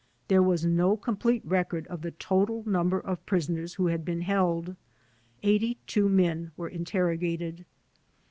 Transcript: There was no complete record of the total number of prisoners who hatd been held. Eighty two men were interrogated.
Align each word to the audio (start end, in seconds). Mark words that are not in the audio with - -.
There 0.29 0.41
was 0.41 0.65
no 0.65 0.97
complete 0.97 1.45
record 1.45 1.85
of 1.85 2.01
the 2.01 2.09
total 2.09 2.63
number 2.67 2.99
of 2.99 3.23
prisoners 3.27 3.75
who 3.75 3.83
hatd 3.85 4.03
been 4.03 4.21
held. 4.21 4.75
Eighty 5.43 5.77
two 5.85 6.09
men 6.09 6.51
were 6.57 6.69
interrogated. 6.69 7.65